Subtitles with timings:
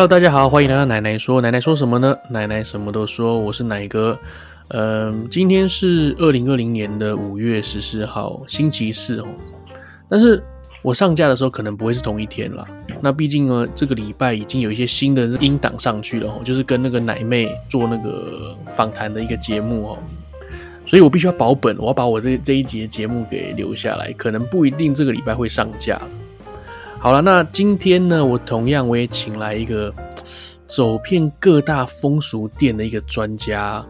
[0.00, 1.42] Hello，大家好，欢迎来到奶奶说。
[1.42, 2.16] 奶奶说什么呢？
[2.30, 3.38] 奶奶什么都说。
[3.38, 4.18] 我是奶哥。
[4.68, 9.26] 嗯，今天是二零二零年的五月十四号，星期四哦。
[10.08, 10.42] 但是
[10.80, 12.66] 我上架的时候可能不会是同一天啦。
[13.02, 19.98] 那毕竟呢，这个礼拜已经有一些新的音档上去了哦，就是跟那个奶妹做那个访谈的一个节目哦。
[20.86, 26.00] 所以我必须要保本，我要把我这这一集的节目给留下来，可能不一定这个礼拜会上架。
[27.02, 29.90] 好了，那今天呢，我同样我也请来一个
[30.66, 33.82] 走遍各大风俗店的一个专家，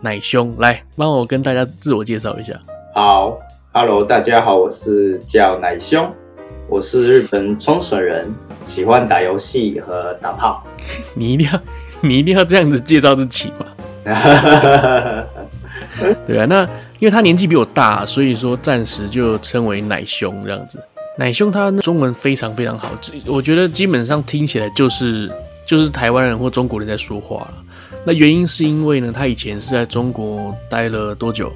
[0.00, 2.52] 奶兄，来帮我跟大家自我介绍一下。
[2.96, 3.38] 好
[3.72, 6.12] ，Hello，大家好，我是叫奶兄，
[6.68, 8.34] 我是日本冲绳人，
[8.66, 10.66] 喜欢打游戏和打炮。
[11.14, 11.60] 你一定要，
[12.02, 13.66] 你一定要这样子介绍自己吗？
[16.26, 16.64] 对啊，那
[16.98, 20.82] 因为他年纪比我大，所以说暂时就称为奶兄这样子。
[21.18, 22.90] 奶兄他中文非常非常好，
[23.26, 25.30] 我觉得基本上听起来就是
[25.66, 27.54] 就是台湾人或中国人在说话了。
[28.04, 31.52] 那原因是因为呢，他以前是在中国待了多久？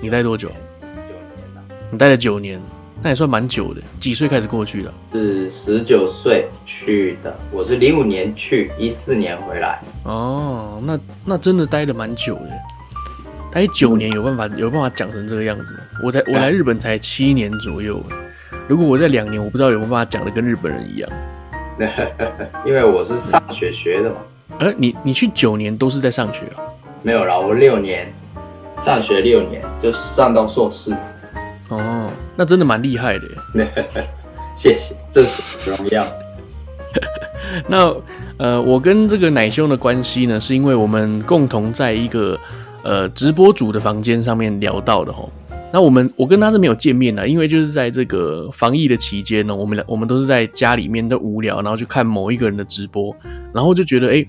[0.00, 0.50] 你待多久？
[1.90, 2.60] 你待了九年，
[3.00, 3.80] 那也算蛮久的。
[4.00, 4.92] 几岁开始过去的？
[5.12, 7.34] 是十九岁去的。
[7.52, 9.80] 我是零五年去，一四年回来。
[10.02, 12.50] 哦，那那真的待了蛮久的。
[13.50, 15.80] 待九年有办法有办法讲成这个样子？
[16.04, 18.02] 我才我来日本才七年左右。
[18.68, 21.10] 如果我在两年，我不知道有没有办法讲的跟日本人一样。
[22.66, 24.16] 因为我是上学学的嘛。
[24.58, 26.60] 呃，你你去九年都是在上学啊？
[27.02, 28.12] 没有啦，我六年
[28.84, 30.92] 上学六年就上到硕士。
[31.70, 33.24] 哦，那真的蛮厉害的
[33.54, 33.68] 耶。
[34.54, 36.06] 谢谢，这是荣耀。
[37.68, 37.94] 那
[38.36, 42.38] 呃，我跟这个奶兄的关系呢，是因为我们共同在一个
[42.82, 45.30] 呃直播组的房间上面聊到的吼。
[45.70, 53.14] 那我们我跟他是没有见面的，因为就是在这个防疫的期间呢，我们俩我们都是在家里面都无聊，然后去看某一个人的直播，
[53.52, 54.26] 然后就觉得哎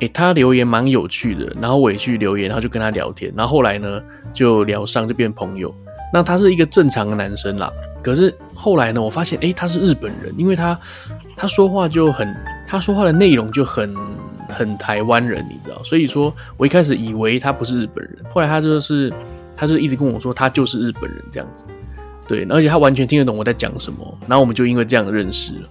[0.00, 4.02] 哎他留言蛮有趣的，然后我也去留言，然后就跟他聊天，然后后来呢
[4.34, 5.72] 就聊上就变朋友。
[6.12, 7.72] 那他是一个正常的男生啦，
[8.02, 10.76] 可是后来呢，我发现哎他是日本人，因为他
[11.36, 12.34] 他说话就很
[12.66, 13.94] 他说话的内容就很
[14.48, 19.12] 很台湾人，你知道，所以说我一开始以为他不是日本人，后来他就是。
[19.56, 21.64] 他就一直跟我说，他就是日本人这样子，
[22.28, 25.68] 对，而且他完全听得懂我在讲什么，然后我们就因为这样认识了。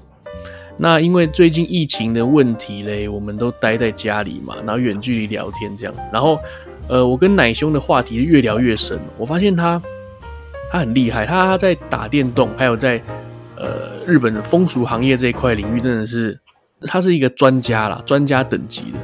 [0.78, 6.38] 那因为最近疫情的问题嘞，我们都待在家里嘛，然后远距离聊天这样，然后
[6.90, 9.82] 呃，我跟奶兄的话题越聊越深，我发现他
[10.70, 13.02] 他很厉害，他在打电动，还有在
[13.56, 16.38] 呃日本的风俗行业这一块领域，真的是
[16.82, 18.98] 他是一个专家啦，专家等级的。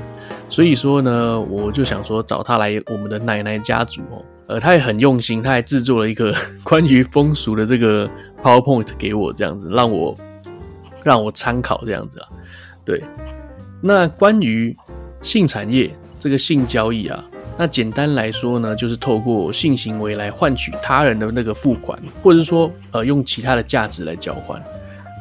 [0.50, 4.22] 所以说呢，我就想说找他来我们的奶奶家族哦。
[4.51, 8.09] 呃，他也很用心，他还制作了一个 关于风俗的这个
[8.44, 10.13] PowerPoint 给我，这样子让我
[11.03, 12.28] 让我参考这样子啊。
[12.84, 13.01] 对，
[13.81, 14.75] 那关于
[15.22, 17.23] 性产业这个性交易啊，
[17.57, 24.61] 那简单来说呢，就是透过性行为来换取他人的那个付款，或者是说呃用其他的价值来交换。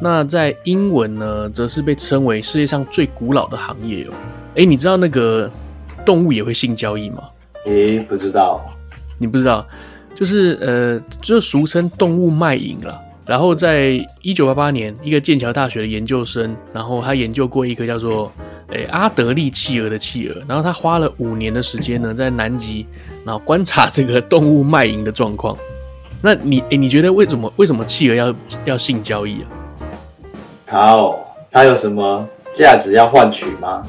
[0.03, 4.13] 那在英文呢，则是被称为世界上最古老的行业哦。
[4.57, 5.49] 哎，你知道那个
[6.05, 7.23] 动物也会性交易吗？
[7.67, 8.61] 诶，不知道。
[9.21, 9.67] 你不知道，
[10.15, 12.99] 就是呃，就是俗称动物卖淫了。
[13.27, 18.33] 然后在一九八八年，一个剑桥大学的研究生，然后他研究过一个叫做
[18.69, 22.87] 诶阿德利企鹅的企鹅，然后他花了五年的时间呢，在南极，
[23.25, 25.55] 然后观察这个动物卖淫的状况。
[26.23, 29.47] 那你诶，你觉得为什么为什么企鹅要要性交易啊？
[30.67, 33.87] 好，它有什么价值要换取吗？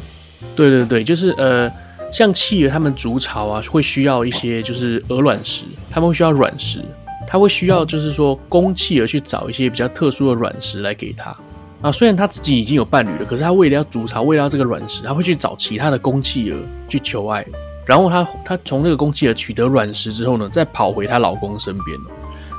[0.58, 1.72] 对对对，就是呃。
[2.12, 6.84] 像企鹅，它们筑巢啊，会需要一些就是鹅卵石，它们会需要卵石，
[7.28, 11.36] 它会需要就是说公企鹅去找一些比较特殊的卵石来给它
[11.82, 11.92] 啊。
[11.92, 17.46] 虽然它自己已经有伴侣了，可是它为了要筑巢，为了要这个卵石，它会去找其他的公企鹅去求爱。
[17.86, 21.98] 然后它它从那个公企鹅取得卵石之后呢，再跑回它老公身边。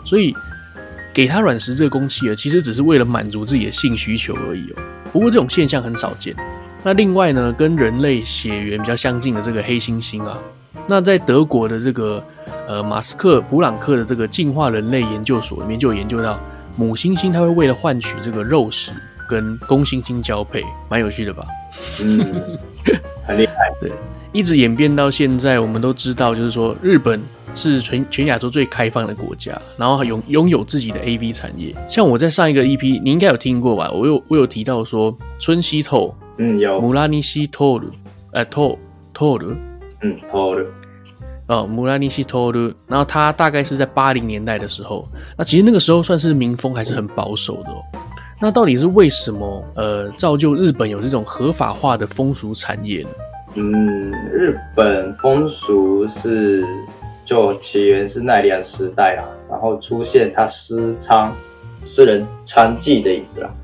[0.04, 0.34] 所以
[1.12, 4.82] 给它卵石这个公企鹅，其实只是为了满足自己的性需求而已哦。
[5.12, 6.34] 不过这种现象很少见。
[6.84, 10.36] 那另外呢，跟人类血缘比较相近的这个黑猩猩啊，
[10.88, 12.22] 那在德国的这个
[12.66, 16.40] 呃马斯克普朗克的这个进化人类研究所里面就有研究到，
[16.74, 18.90] 母猩猩它会为了换取这个肉食
[19.28, 21.46] 跟公猩猩交配，蛮有趣的吧？
[22.00, 22.18] 嗯，
[23.24, 23.54] 很厉害。
[23.80, 23.92] 对，
[24.32, 27.22] 一直演变到现在，我们都知道，就是说日本
[27.54, 31.72] 是全全亚洲最开放的国家，然后还拥拥有自己的 AV 产业。
[31.88, 33.88] 像我在上一个 EP，你应该有听过吧？
[33.92, 36.12] 我有我有提到说村西透。
[36.38, 36.80] 嗯，有。
[36.80, 37.90] 穆拉尼西托鲁，
[38.32, 38.78] 呃，托
[39.12, 39.54] 托鲁，
[40.02, 40.66] 嗯，托鲁，
[41.46, 42.72] 哦，穆拉尼西托鲁。
[42.86, 47.82] 然后他大概是在八零年代的时候，那其实那个时候算是民风还是很保守的哦。
[48.40, 53.08] 那到底是为什么呃造就日本有这种合法化的风俗产业呢？
[53.54, 56.66] 嗯，日本风俗是
[57.24, 61.30] 就起源是奈良时代啦，然后出现它私娼，
[61.84, 63.54] 私人娼妓的意思啦，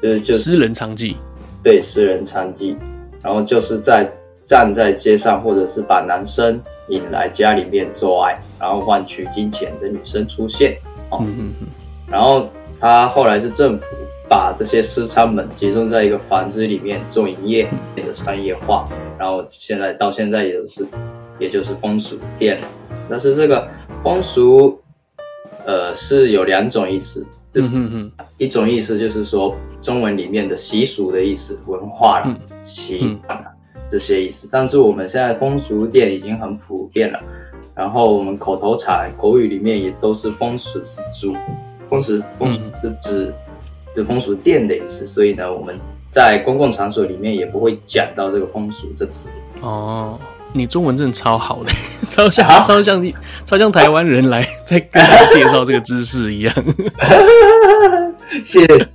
[0.00, 1.16] 就是就私人娼妓，
[1.62, 2.76] 对，私人娼妓，
[3.22, 4.10] 然后就是在
[4.44, 10.76] 站在街上，或者是把男生引来家里面做爱，然后换取金钱的女生出现，
[11.10, 11.66] 哦，嗯嗯嗯，
[12.10, 12.48] 然后
[12.80, 13.84] 他后来是政府。
[14.28, 18.88] 把这些私娼们集中在一个房子里面做营业，变得商业化，
[19.18, 20.86] 然后现在到现在也就是，
[21.38, 22.58] 也就是风俗店。
[23.10, 23.68] 但是这个
[24.02, 24.80] 风俗，
[25.66, 33.18] 呃，是有两种意思，嗯一种意思就是说中文里面的习俗的意思，文化了、习
[33.90, 34.48] 这些意思。
[34.50, 37.20] 但是我们现在风俗店已经很普遍了，
[37.74, 41.36] 然后我们口头禅、口语里面也都是风俗是主，
[41.88, 43.34] 风俗风俗是指。
[43.94, 45.78] 就风俗店的意思，所以呢，我们
[46.10, 49.28] 在公共场所里面也不会讲到这个风俗这词。
[49.60, 50.18] 哦，
[50.52, 51.72] 你中文真的超好嘞，
[52.08, 53.14] 超像、啊、超像你
[53.44, 56.54] 超像台湾人来在跟他介绍这个知识一样。
[58.44, 58.88] 谢谢，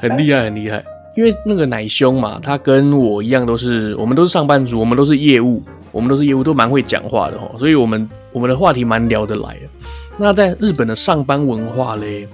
[0.00, 0.84] 很厉害很厉害。
[1.16, 7.56] 因为那个奶兄嘛，他跟我一样都是，我们都是上班族，我们都是业务，我们都是业务，都蛮会讲话的哦。
[7.58, 9.60] 所以我们我们的话题蛮聊得来的。
[10.16, 12.28] 那在日本的上班文化嘞，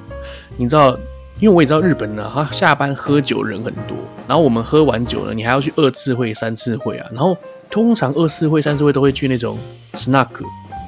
[0.56, 0.96] 你知道？
[1.40, 3.96] 因为我也知道日本呢，他下班喝酒人很多，
[4.28, 7.06] 然后我们喝完酒了，你还要去二次会、三次会啊。
[7.10, 7.36] 然后
[7.74, 9.58] 通常二次会、三次会都会去那种
[9.94, 10.28] snack，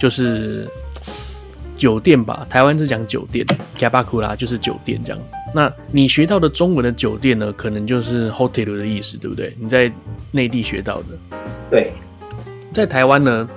[0.01, 0.71] 就是
[1.77, 2.47] 酒店吧。
[2.49, 3.45] 台湾是讲酒店
[3.77, 5.35] ，gabakura 就是酒店这样子。
[5.53, 9.53] 那你学到的中文的酒店呢，可能就是 hotel 的意思，对不对？
[9.59, 9.93] 你在
[10.31, 11.37] 内地学到的。
[11.69, 11.93] 对，
[12.73, 13.49] 在台湾呢，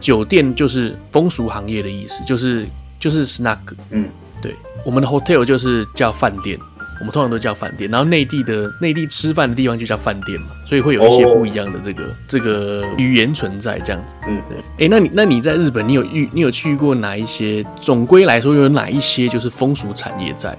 [0.00, 2.64] 酒店就是风俗行业的意思，就是
[3.00, 3.58] 就是 snack，
[3.90, 4.08] 嗯。
[4.40, 4.54] 对，
[4.84, 6.56] 我们的 hotel 就是叫饭店，
[6.98, 7.90] 我们通常都叫饭店。
[7.90, 12.12] 然后内地的内地吃饭的地方就叫饭店嘛，所以会有一些不一样的这个、oh.
[12.26, 14.14] 这个语言存在这样子。
[14.26, 14.86] 嗯，对。
[14.86, 17.64] 哎，那你那你在日本，你有遇你有去过哪一些？
[17.80, 20.56] 总归来说，有哪一些就是风俗产业在？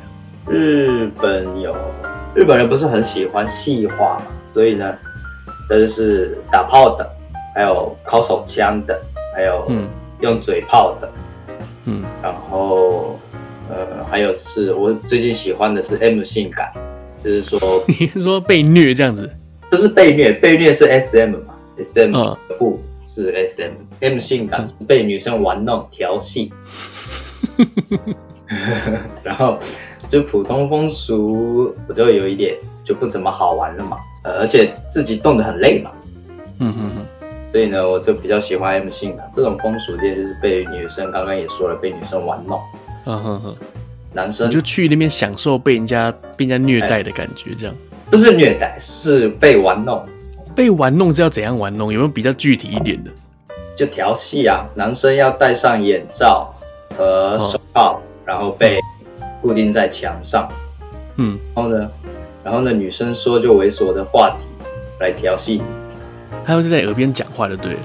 [0.49, 1.75] 日本有，
[2.33, 4.93] 日本人不是很喜欢细化嘛，所以呢，
[5.67, 7.09] 这就是打炮的，
[7.53, 8.99] 还有烤手枪的，
[9.35, 9.87] 还有嗯
[10.21, 11.11] 用嘴炮的，
[11.85, 13.19] 嗯，然后。
[13.69, 16.71] 呃，还有是我最近喜欢的是 M 性感，
[17.23, 19.29] 就是说你是说被虐这样子，
[19.71, 22.13] 就是被虐，被虐是 SM 嘛，SM
[22.57, 26.51] 不是 SM，M、嗯、性感是被女生玩弄调戏，
[29.23, 29.59] 然后
[30.09, 32.55] 就普通风俗我就有一点
[32.85, 35.91] 就不怎么好玩了嘛，呃，而且自己动得很累嘛，
[36.59, 37.05] 嗯哼哼，
[37.51, 42.61] 所以呢，我就比较喜欢 M 性感这种风俗店，就是被女生刚刚也说了，被女生玩弄。
[43.06, 43.56] 嗯哼哼，
[44.12, 47.74] 男生就去那边享受被人家被人家虐待的感觉，这样
[48.10, 50.04] 不是虐待，是被玩弄。
[50.54, 51.92] 被玩弄是要怎样玩弄？
[51.92, 53.10] 有没有比较具体一点的？
[53.74, 56.54] 就调戏啊，男生要戴上眼罩
[56.96, 58.78] 和手套，哦、然后被
[59.40, 60.46] 固定在墙上。
[61.16, 61.90] 嗯，然后呢，
[62.44, 64.46] 然后呢，女生说就猥琐的话题
[65.00, 65.62] 来调戏你，
[66.44, 67.76] 他又是在耳边讲话的，对？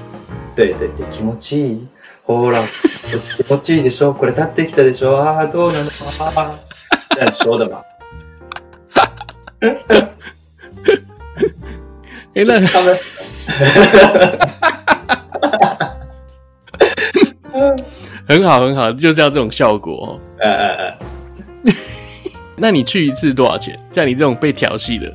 [0.56, 1.79] 对对对，気持ちいい。
[2.24, 2.62] ほら，
[3.48, 5.89] こっちでしょ，これ立ってきたでしょ啊，どうなの
[6.20, 6.60] 啊？
[7.12, 7.82] 这样说的吧？
[12.36, 12.98] 哎，那他 们，
[18.27, 20.20] 很好很好，就是要这种效果。
[20.39, 20.98] 呃呃呃，
[22.58, 23.79] 那你去一次多少钱？
[23.94, 25.12] 像你这种被调戏的，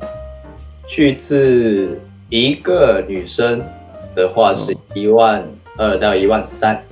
[0.87, 3.63] 去一次一个女生
[4.15, 6.83] 的话是一万二到一万三。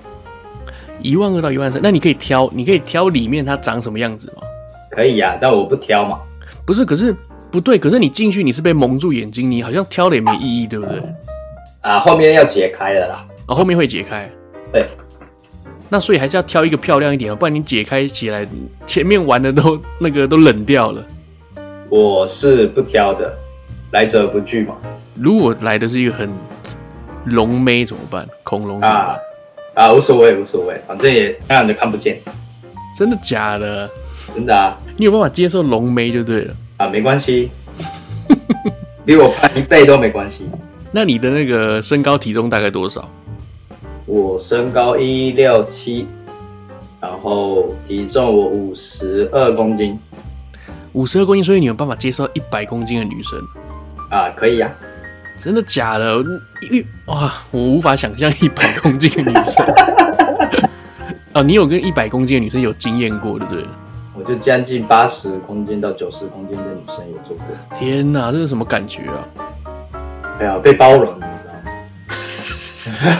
[1.06, 4.42] 一万二到一万三，那你可以挑，你可以挑里面它长什么样子吗？
[4.90, 6.18] 可以呀、啊，但我不挑嘛。
[6.66, 7.14] 不是，可是
[7.50, 11.00] 不对，可是你进去你是被蒙住眼睛，你好像挑了也没意义，对不对？
[11.82, 13.24] 啊，后面要解开的啦。
[13.46, 14.28] 啊，后面会解开。
[14.72, 14.86] 对。
[15.88, 18.44] 那所以还是要挑一个漂亮一点，不然你解开起来，
[18.84, 21.04] 前面玩的都那个都冷掉了。
[21.88, 23.32] 我是不挑的，
[23.92, 24.74] 来者不拒嘛。
[25.14, 26.28] 如果来的是一个很
[27.26, 28.26] 龙妹怎么办？
[28.42, 29.16] 恐龙啊。
[29.76, 32.18] 啊，无所谓，无所谓，反正也当然都看不见。
[32.96, 33.88] 真的假的？
[34.34, 34.74] 真的啊！
[34.96, 36.54] 你有办法接受浓眉就对了。
[36.78, 37.50] 啊，没关系，
[39.04, 40.46] 比我胖一倍都没关系。
[40.90, 43.06] 那你的那个身高体重大概多少？
[44.06, 46.06] 我身高一六七，
[46.98, 49.98] 然后体重我五十二公斤。
[50.94, 53.38] 五十二公斤，所以你有办法接受一百公斤的女生？
[54.08, 54.95] 啊，可以呀、啊。
[55.38, 56.16] 真的假的？
[56.62, 59.64] 因为哇，我无法想象一百公斤的女生。
[61.34, 63.64] 哦，你有跟一百公斤的女生有经验过，对不对？
[64.14, 67.46] 我就将近八十公斤到九十公斤的女生有做过。
[67.78, 69.28] 天哪，这是什么感觉啊？
[70.40, 71.52] 哎呀，被包容，你知道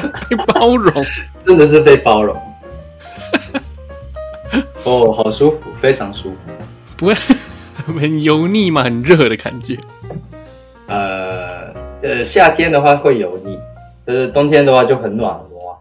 [0.03, 0.13] 吗？
[0.31, 1.05] 被包容，
[1.45, 2.35] 真的是被包容。
[4.85, 6.39] 哦，好舒服，非常舒服。
[6.97, 7.15] 不会
[7.85, 8.83] 很油腻吗？
[8.85, 9.79] 很热的感觉。
[10.87, 11.26] 呃
[12.07, 13.59] 呃，夏天的话会油腻，
[14.05, 15.75] 呃，冬天的话就很暖和啊。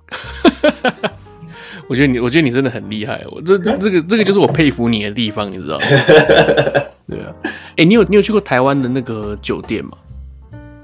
[1.87, 3.23] 我觉得你，我觉得你真的很厉害。
[3.29, 5.85] 我这这个这个就是我佩服你的地方，你知道吗？
[7.07, 7.31] 对啊。
[7.43, 7.51] 哎、
[7.83, 9.91] 欸，你有你有去过台湾的那个酒店吗？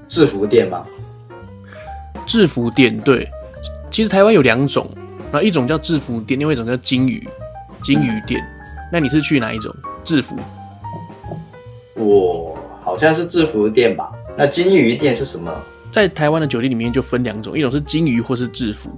[0.06, 0.86] 制服店吗？
[2.24, 3.28] 制服店对。
[3.90, 4.88] 其实台湾有两种，
[5.32, 7.26] 然后一种叫制服店，另外一种叫金鱼
[7.82, 8.40] 金鱼店。
[8.40, 9.74] 嗯、那你是去哪一种？
[10.04, 10.36] 制服？
[11.96, 14.08] 我好像是制服店吧。
[14.37, 15.53] 那金鱼店是什么？
[15.91, 18.89] 在台湾的酒店里面就分两种，一种是金鱼或是制服。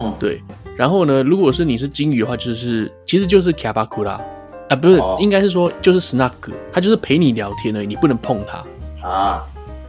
[0.00, 0.42] 嗯，对。
[0.76, 4.20] 然后呢，如果是你是金鱼的话，就是其实就是キャバクラ
[4.68, 9.46] 啊，不是，哦、应该是说就是スナック，他就是陪你聊天而已，你不能碰它啊。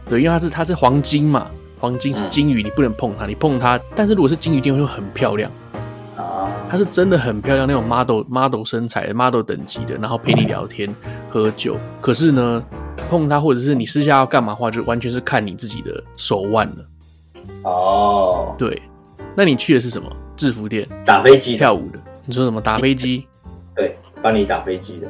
[0.08, 3.78] 对，因为它是它是黄金嘛，黄金是金鱼，嗯、你不能碰它，你碰它。
[3.94, 5.50] 但是如果是金鱼店会很漂亮
[6.15, 10.93] 啊，它是真的很漂亮，那种 model model 身材 model 等级的，然后陪你聊天
[11.29, 11.77] 喝酒。
[12.01, 12.63] 可是呢，
[13.09, 16.75] 碰它或者是你私下要干嘛的话，就完全是看你自己的手腕了。
[17.63, 18.81] 哦，对，
[19.35, 20.09] 那你去的是什么？
[20.35, 23.25] 制服店打飞机跳舞的，你说什么打飞机？
[23.75, 25.07] 对，帮你打飞机的。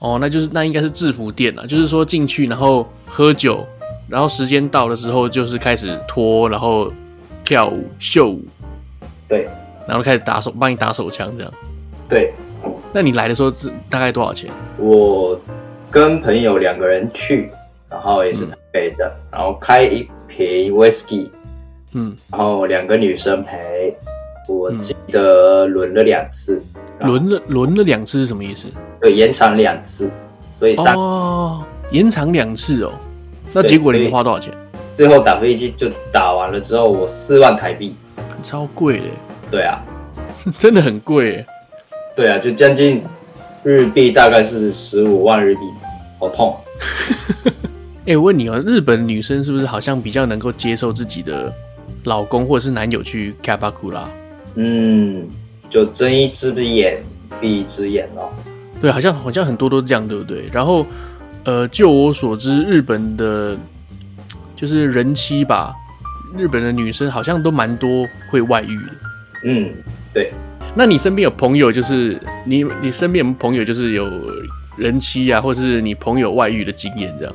[0.00, 3.64] 哦，那就是那应该是制服店了，就是说进去然后喝酒，
[4.08, 6.92] 然后时间到的时候就是开始脱，然后
[7.44, 8.44] 跳舞秀舞。
[9.28, 9.48] 对，
[9.86, 11.52] 然后开始打手帮你打手枪这样。
[12.08, 12.32] 对，
[12.92, 14.50] 那你来的时候是大概多少钱？
[14.78, 15.38] 我
[15.90, 17.50] 跟朋友两个人去，
[17.88, 21.28] 然后也是台北的，嗯、然后开一瓶 whisky，
[21.92, 23.96] 嗯，然后两个女生陪。
[24.46, 26.62] 我记得轮了两次，
[27.00, 28.66] 轮了轮了两次是什么意思？
[29.00, 30.10] 对，延长两次，
[30.54, 32.92] 所以三哦，延长两次哦。
[33.54, 34.52] 那结果你们花多少钱？
[34.92, 37.94] 最后打飞机就打完了之后，我四万台币，
[38.42, 39.04] 超贵的。
[39.53, 39.81] 对啊，
[40.57, 41.45] 真的很贵。
[42.15, 43.03] 对啊，就将近
[43.63, 45.61] 日币大概是十五万日币，
[46.19, 46.55] 好痛。
[48.01, 51.53] 哎、欸，我问你哦，日本女生是不是好像比较能够接受自己的
[52.05, 54.03] 老公或者是男友去キャバクラ？
[54.55, 55.27] 嗯，
[55.69, 57.03] 就睁一只眼
[57.39, 58.29] 闭一只眼哦。
[58.81, 60.45] 对，好像好像很多都这样，对不对？
[60.51, 60.85] 然后，
[61.43, 63.55] 呃，就我所知，日本的，
[64.55, 65.73] 就是人妻吧，
[66.35, 68.91] 日本的女生好像都蛮多会外遇的。
[69.44, 69.72] 嗯，
[70.12, 70.32] 对。
[70.74, 74.10] 那你身边有朋友，就是你你身边有朋友，就是有
[74.76, 77.34] 人妻啊，或者是你朋友外遇的经验，这样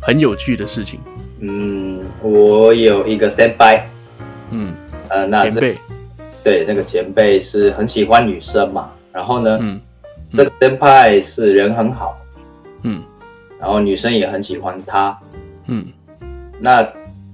[0.00, 0.98] 很有趣的事情。
[1.40, 3.82] 嗯，我有一个先辈，
[4.50, 4.72] 嗯，
[5.08, 5.74] 呃，那前辈。
[6.42, 9.80] 对，那个前辈是很喜欢女生嘛，然后呢，嗯，嗯。
[10.32, 12.16] 这个先辈是人很好，
[12.84, 13.02] 嗯，
[13.58, 15.18] 然后女生也很喜欢他，
[15.66, 15.84] 嗯，
[16.60, 16.88] 那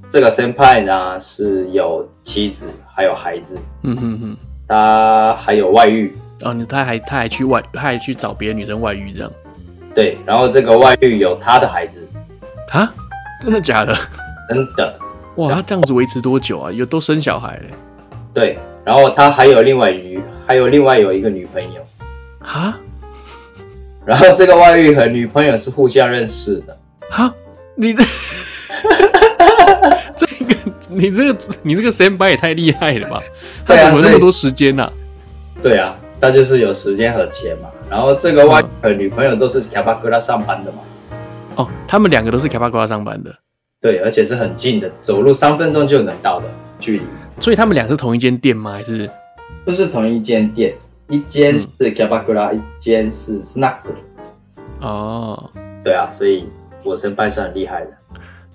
[0.08, 4.36] 这个先辈呢是有妻子还有孩子，嗯哼哼，
[4.66, 9.30] 他还有外遇，哦，你他还他还去外，他还去找别的女生外遇这样，
[9.94, 12.00] 对，然后这个外遇有他的孩子，
[12.72, 12.90] 啊，
[13.42, 13.94] 真的假的？
[14.48, 14.98] 真的，
[15.34, 16.72] 哇，他这样子维持多久啊？
[16.72, 17.70] 有都生小孩嘞？
[18.32, 18.58] 对。
[18.84, 21.84] 然后他还有另外女，还有另外有一个女朋友，
[22.38, 22.78] 啊。
[24.04, 26.78] 然后这个外遇和女朋友是互相认识的，
[27.10, 27.34] 哈。
[27.74, 28.04] 你的，
[28.80, 29.35] 这个
[30.89, 33.21] 你这个你这个先辈也太厉害了吧？
[33.65, 34.91] 他怎么那么多时间呢？
[35.61, 37.69] 对啊，他就是有时间和钱嘛。
[37.89, 40.79] 然后这个外遇和女朋友都是キャバクラ上班的嘛。
[41.55, 43.35] 哦，他们两个都是キャバクラ上班的。
[43.81, 46.45] 对，而且是很近的，走路三分钟就能到的
[46.79, 47.03] 距离。
[47.39, 48.73] 所以他们俩是同一间店吗？
[48.73, 49.09] 还是
[49.65, 50.73] 不是同一间店？
[51.09, 53.91] 一间是キャバクラ，一间是スナック。
[54.79, 55.49] 哦，
[55.83, 56.45] 对啊，所以
[56.83, 57.91] 我先辈是很厉害的，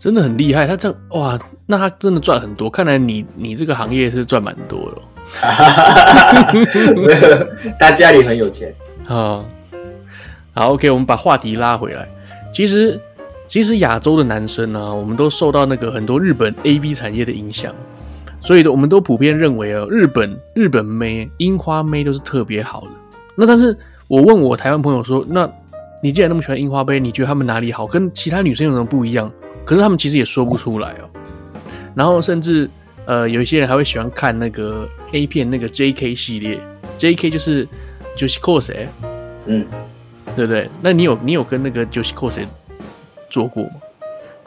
[0.01, 0.65] 真的很厉害。
[0.65, 2.67] 他这样哇，那他真的赚很多。
[2.67, 5.01] 看来你你这个行业是赚蛮多的。
[7.79, 8.73] 他家里很有钱
[9.07, 9.45] 啊。
[10.55, 12.07] 好，OK，我们把话题拉回来。
[12.51, 12.99] 其实，
[13.45, 17.71] 其实亚洲的男生呢、啊，我们都受到那个很多日本 AV 产业的影响。
[18.41, 22.87] 所以，我们都普遍认为哦，日本日本妹、樱花妹都是特别好的。
[23.35, 23.77] 那但是
[24.07, 25.47] 我问我台湾朋友说，那
[26.01, 27.85] 你既然那么喜欢樱花妹，你觉得他们哪里好？
[27.85, 29.31] 跟其他女生有什么不一样？
[29.71, 31.09] 可是他们其实也说不出来哦。
[31.95, 32.69] 然后甚至
[33.05, 36.59] 呃，有一些人还会喜欢看那个 A 片那个 JK 系列
[36.97, 37.65] ，JK 就是
[38.19, 38.75] 女子高生，
[39.45, 39.65] 嗯，
[40.35, 40.69] 对不对？
[40.81, 42.45] 那你有你有跟那个女子高生
[43.29, 43.71] 做过吗？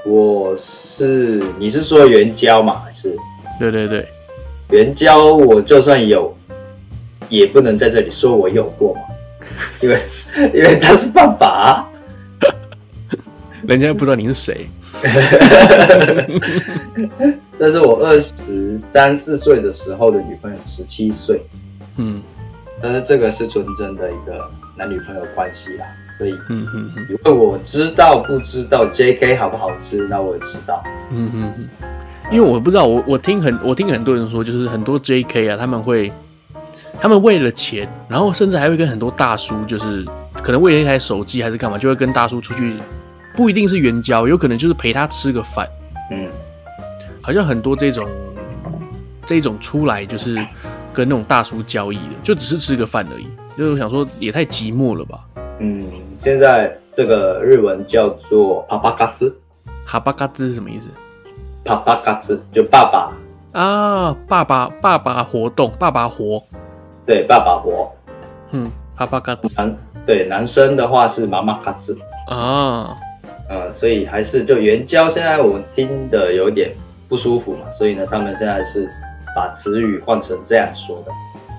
[0.04, 2.82] 我是，你是说援交吗？
[2.84, 3.16] 还是？
[3.58, 4.06] 对对对，
[4.72, 6.36] 援交我就算有，
[7.30, 9.00] 也不能在这里说我有过嘛。
[9.80, 10.02] 因为
[10.52, 11.88] 因为他是犯法啊，
[13.66, 14.66] 人家又不知道你是谁。
[17.58, 21.42] 但是我二十三四岁的时候的女朋友十七岁，
[21.96, 22.20] 嗯，
[22.82, 25.86] 但是这个是纯真的一个男女朋友关系啦，
[26.18, 31.68] 所以，嗯嗯嗯，因为我知道不知道 JK 好不好吃，那我也知道，嗯嗯嗯，
[32.30, 36.12] 因为我不知道，我我听很我听很多人说，就是很多 JK 啊，他们会，
[37.00, 40.04] 他们为了钱，然后甚至还会跟很多大叔，就是
[40.42, 42.74] 可能为了一台手机还是干嘛，就会跟大叔出去。
[43.34, 45.68] 不一定是援交，有可能就是陪他吃个饭。
[46.10, 46.28] 嗯，
[47.20, 48.08] 好像很多这种
[49.26, 50.36] 这种出来就是
[50.92, 53.26] 跟那种大叔交易的，就只是吃个饭而已。
[53.56, 55.20] 就是想说也太寂寞了吧。
[55.58, 55.84] 嗯，
[56.18, 59.36] 现在这个日文叫做“帕帕嘎兹”，
[59.86, 60.88] 哈巴嘎兹是什么意思？
[61.64, 63.12] 帕帕嘎兹就爸爸
[63.58, 66.42] 啊，爸爸爸爸活动，爸爸活，
[67.06, 67.90] 对，爸爸活。
[68.50, 69.54] 嗯，哈巴嘎兹。
[69.56, 71.96] 男对男生的话是妈妈嘎兹
[72.28, 72.96] 啊。
[73.48, 76.72] 呃，所以还是就援交，现在我听的有点
[77.08, 78.88] 不舒服嘛，所以呢，他们现在是
[79.36, 81.12] 把词语换成这样说的。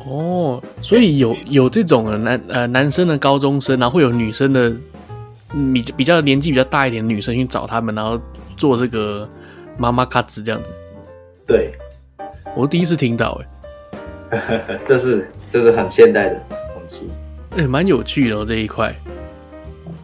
[0.09, 4.71] 哦，所以有有这种男呃男生的高中生，然后会有女生的
[5.73, 8.19] 比比较年纪比较大一点的女生去找他们，然后
[8.57, 9.27] 做这个
[9.77, 10.73] 妈妈卡子这样子。
[11.47, 11.71] 对，
[12.55, 13.39] 我第一次听到，
[14.31, 14.39] 哎，
[14.85, 17.07] 这是这是很现代的东西，
[17.57, 18.91] 哎，蛮有趣的哦这一块。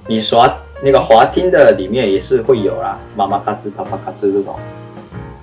[0.08, 0.56] 你刷。
[0.84, 4.56] 那个滑听的里面也是会有啦，妈妈嘎吱、爸爸嘎吱这种，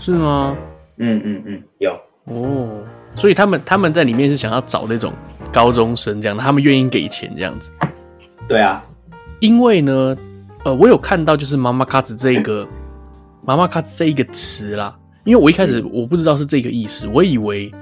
[0.00, 0.56] 是吗？
[0.96, 2.68] 嗯嗯嗯，有哦。
[3.14, 5.12] 所以他们他们在里面是想要找那种
[5.52, 7.70] 高中生这样的，他们愿意给钱这样子。
[8.48, 8.82] 对啊，
[9.38, 10.16] 因为呢，
[10.64, 12.66] 呃，我有看到就是妈妈嘎吱这一个
[13.44, 17.72] 妈妈嘎吱这一个词啦，因为我一开始我不知道是这个意思，我以为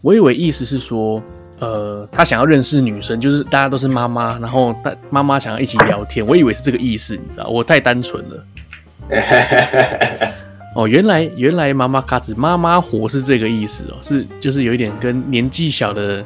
[0.00, 1.20] 我以为意思是说。
[1.60, 8.44] 呃，他想要认识女生，就是大家都是妈妈，然后大妈妈想要一起聊天，我以为是这个意思，你知道，我太单纯了。
[10.74, 16.24] 哦，原来原来妈妈嘎子妈妈活是这个意思哦，是就是有一点跟年纪小的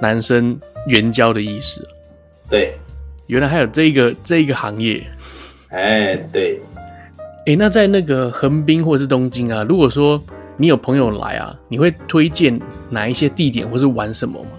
[0.00, 0.58] 男生
[0.88, 1.86] 援交的意思。
[2.50, 2.76] 对，
[3.28, 5.02] 原来还有这个这一个行业。
[5.68, 6.60] 哎，对。
[7.46, 10.20] 哎，那在那个横滨或者是东京啊，如果说
[10.56, 12.60] 你有朋友来啊，你会推荐
[12.90, 14.50] 哪一些地点或是玩什么吗？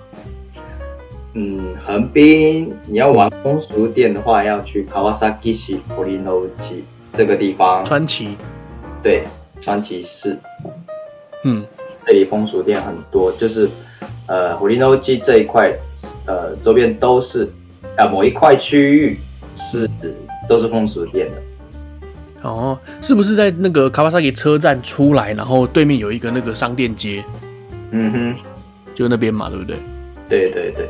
[1.40, 7.86] 嗯，横滨你要玩风俗店的话，要去川崎市堀之内这个地方。
[7.86, 8.36] 川崎，
[9.04, 9.22] 对，
[9.62, 10.36] 川崎市。
[11.44, 11.64] 嗯，
[12.04, 13.70] 这里风俗店很多，就是
[14.26, 15.72] 呃堀之内这一块，
[16.26, 17.44] 呃周边都是
[17.96, 19.20] 啊、呃、某一块区域
[19.54, 19.88] 是
[20.50, 22.50] 都是风俗店的。
[22.50, 27.24] 哦，是不是在那个川崎车站出来，然后对面有一个那个商店街？
[27.92, 28.36] 嗯哼，
[28.96, 29.78] 就那边嘛，对不对？
[30.28, 30.90] 对对对。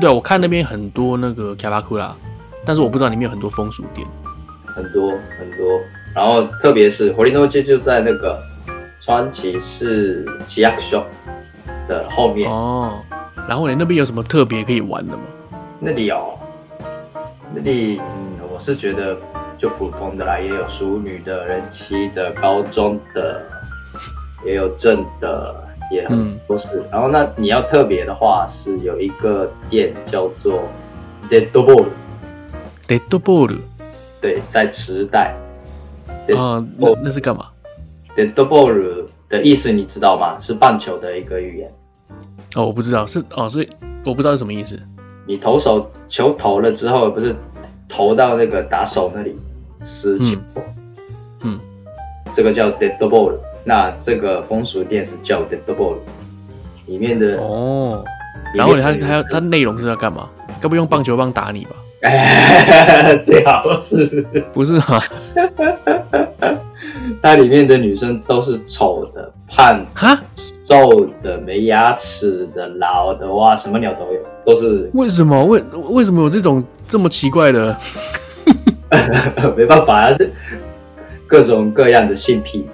[0.00, 2.10] 对，我看那边很多那个キャバクラ，
[2.64, 4.06] 但是我不知道里面有很多风俗店，
[4.66, 5.80] 很多很多。
[6.14, 8.40] 然后特别是堀之内街就在那个
[9.00, 11.04] 川崎市市役所
[11.88, 13.00] 的后面哦。
[13.48, 15.22] 然后你那边有什么特别可以玩的吗？
[15.78, 16.38] 那里有，
[17.54, 19.16] 那里嗯，我是觉得
[19.58, 23.42] 就普通的啦，也有淑女的、人妻的、高中的，
[24.44, 25.54] 也有正的。
[25.91, 30.63] 也很多是，嗯、然后那你要特别的话，是有一个店叫做
[31.29, 33.57] Dead Ball，Dead Ball，
[34.21, 35.35] 对，在池袋。
[36.35, 37.47] 啊，那那是干嘛
[38.15, 40.37] ？Dead Ball 的意思你知道吗？
[40.39, 41.71] 是棒球的一个语言。
[42.55, 43.67] 哦，我不知道，是哦，是
[44.05, 44.79] 我不知道是什么意思。
[45.25, 47.35] 你投手球投了之后，不是
[47.87, 49.35] 投到那个打手那里
[49.83, 50.63] 失球，嗯，
[51.41, 51.59] 嗯，
[52.33, 53.33] 这个叫 Dead Ball。
[53.69, 55.97] 那这个风俗店是叫 Dead Ball，
[56.87, 58.03] 里面的哦，
[58.55, 60.27] 然后他他要他内容是要干嘛？
[60.59, 61.75] 该不用棒球棒打你吧？
[62.01, 64.99] 哎 最好是不是哈？
[67.21, 70.19] 它里面的女生都是丑的、胖哈、
[70.63, 75.45] 瘦的、没牙齿的、老的，哇，什么鸟都有，都是为什么？
[75.45, 77.77] 为为什么有这种这么奇怪的？
[79.55, 80.33] 没办法啊，是
[81.27, 82.65] 各种各样的性癖。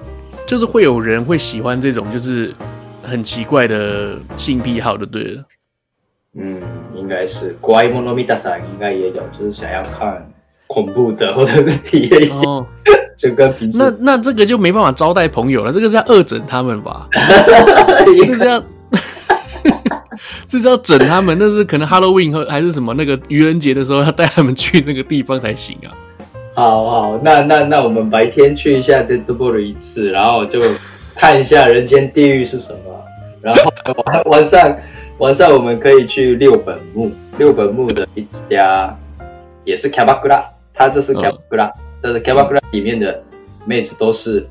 [0.47, 2.55] 就是会有人会喜欢这种，就是
[3.03, 5.45] 很奇怪的性癖好的，对了。
[6.35, 6.61] 嗯，
[6.95, 10.31] 应该是怪物の见たさん应该也有，就是想要看
[10.69, 12.65] 恐怖的或者是体验一下，哦、
[13.17, 13.79] 就跟平时。
[13.79, 17.09] 那那这个就没办法招待朋友了，这个是要恶整他们吧？
[17.11, 18.63] 这是要，
[20.47, 25.91] 这是要整他们，那是可能 Halloween 和还是什么那个愚人节的时候要带他们去那个地方才行啊。
[26.56, 30.62] 好好，那那那我们白天去一下 Dead Ball 一次，然后就
[31.14, 33.06] 看一下人间地狱是什么，
[33.42, 33.72] 然后
[34.06, 34.78] 晚 晚上
[35.18, 38.98] 晚上我们可以去六本木，六本木的一家
[39.66, 41.70] 也是 Kabakura，它这是 Kabakura，
[42.02, 43.22] 但是 Kabakura 里面的
[43.66, 44.48] 妹子都是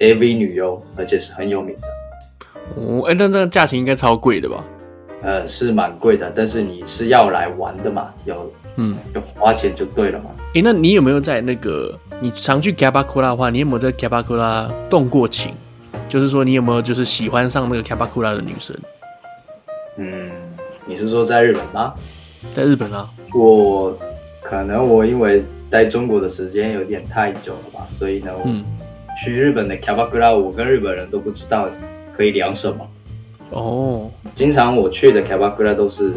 [0.00, 1.86] AV 女优，而且是很有名的。
[2.74, 4.64] 哦，哎、欸，那那价钱应该超贵的吧？
[5.22, 10.30] 呃，是蛮贵的，但是你是要来玩的嘛，有嗯，有花钱就对了嘛。
[10.62, 15.52] 那你有没有在那个你常去 Kabakura 的话，你有没有在 Kabakura 动过情？
[16.08, 18.76] 就是说，你有没有就是喜欢上那个 Kabakura 的女生？
[19.96, 20.30] 嗯，
[20.86, 21.94] 你是说在日本吗？
[22.54, 23.98] 在日本啊，我
[24.42, 28.48] 可能我因为待中国的时间有点太久了吧，所以呢，我
[29.20, 31.68] 去日本的 Kabakura，我跟日本人都不知道
[32.16, 32.88] 可以聊什么。
[33.50, 36.12] 哦，经常我去的 Kabakura 都是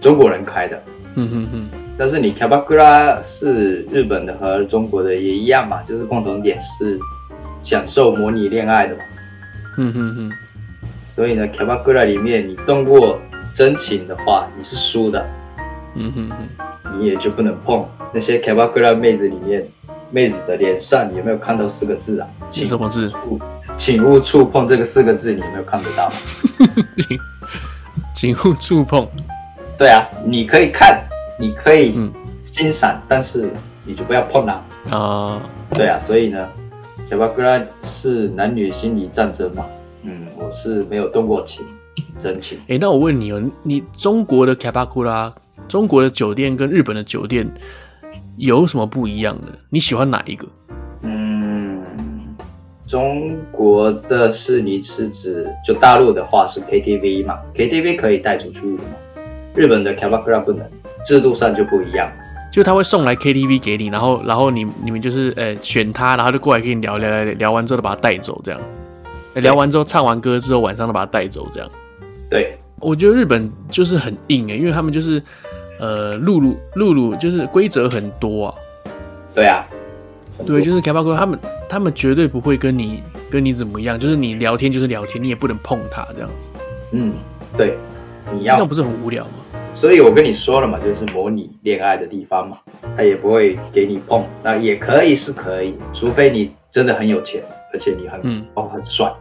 [0.00, 0.82] 中国人开的。
[1.16, 1.85] 嗯哼哼。
[1.98, 6.98] 但是你 Kabakura 是日本的和中国的也一样嘛，就是共同点是
[7.60, 9.00] 享受模拟恋爱的嘛。
[9.78, 10.32] 嗯哼哼。
[11.02, 13.18] 所以呢，Kabakura 里面你动过
[13.54, 15.26] 真情的话，你是输的。
[15.94, 19.66] 嗯哼哼，你也就不能碰那些 Kabakura 妹子里面，
[20.10, 22.28] 妹子的脸上有没有看到四个字啊？
[22.50, 23.10] 请什么字？
[23.78, 26.12] 请勿触碰这个四个字，你有没有看得到？
[28.14, 29.08] 请勿触碰。
[29.78, 31.02] 对啊，你可以看，
[31.38, 31.94] 你可以
[32.42, 33.50] 欣赏，嗯、但是
[33.84, 34.96] 你就不要碰它。
[34.96, 36.48] 啊，对啊，所以呢
[37.10, 39.66] ，Kabakura 是男女心理战争嘛。
[40.02, 41.64] 嗯，我是没有动过情，
[42.18, 42.58] 真情。
[42.62, 45.32] 哎、欸，那我问你哦，你中国的 Kabakura，
[45.66, 47.46] 中国的酒店跟日本的酒店
[48.36, 49.48] 有什么不一样的？
[49.68, 50.46] 你喜欢哪一个？
[51.02, 51.82] 嗯，
[52.86, 58.94] 中国的是你是指就大陆的话是 KTV 嘛？KTV 可以带出去的嘛？
[59.56, 60.64] 日本的 Kabakura 不能，
[61.06, 62.10] 制度上就不一样。
[62.52, 68.76] 就他会送来 KTV 给你，然后然后你你们就是呃选他，然后就过来跟你聊聊聊，聊完之后就把他带走这样子。
[69.34, 71.68] 聊完之后，唱完歌之后，晚上都把他带走，这样。
[72.30, 75.22] 对，我觉得日本就是很硬哎，因为他们就是，
[75.78, 78.54] 呃，露露露露就是规则很多啊。
[79.34, 79.62] 对啊，
[80.46, 81.38] 对，就是 Kabakura 他们
[81.68, 86.48] 他们绝对不会跟你跟你怎么样，就是你聊天就是聊天，你也不能碰他这样子。
[86.92, 87.12] 嗯，
[87.58, 87.76] 对，
[88.32, 89.44] 你要这样不是很无聊吗？
[89.76, 92.56] 所以我跟你说了嘛，就是模拟恋爱的地方嘛，
[92.96, 97.42] 他也不会给你碰，那也可以是可以，除非你真的很有钱，
[97.74, 99.12] 而且你很、嗯、哦很帅。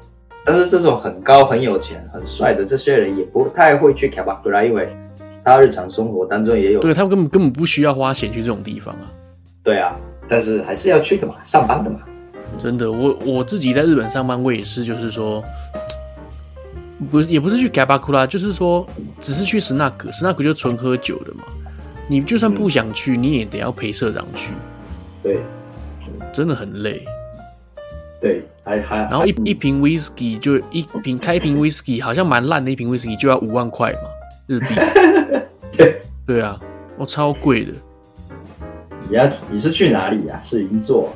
[0.46, 4.96] 但是这种很高、很有钱、很帅的这些人也不太会去 Kabakura，因为
[5.44, 6.80] 他日常生活当中也有。
[6.80, 9.12] 对，他们根本根本不需要花钱去这种地方啊。
[9.62, 9.94] 对啊，
[10.30, 12.00] 但是还是要去的嘛，上班的嘛。
[12.58, 15.44] 真的，我我自己在日本上班，我也是，就是说，
[17.12, 18.86] 不是也不是去 Kabakura，就是说，
[19.20, 21.44] 只是去 Snack，Snack 就纯喝酒的嘛。
[22.08, 24.54] 你就算不想去，嗯、你也得要陪社长去。
[25.24, 25.40] 对，
[26.32, 27.04] 真的很累。
[28.22, 34.10] 对，还还，然后一一瓶 whisky 就一瓶开瓶 whisky，好像蛮烂的一瓶 whisky 就要五万块嘛，
[34.48, 34.68] 日币。
[35.76, 36.60] 对对啊，
[36.98, 37.74] 哦，超贵的。
[39.10, 40.40] 你要你是去哪里呀？
[40.42, 41.10] 是银座？
[41.10, 41.14] 啊，